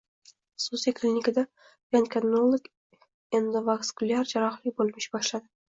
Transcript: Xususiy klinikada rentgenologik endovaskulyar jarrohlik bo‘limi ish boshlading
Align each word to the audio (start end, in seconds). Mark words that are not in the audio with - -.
Xususiy 0.63 0.93
klinikada 0.99 1.43
rentgenologik 1.97 2.67
endovaskulyar 3.41 4.33
jarrohlik 4.35 4.79
bo‘limi 4.83 5.07
ish 5.07 5.13
boshlading 5.17 5.51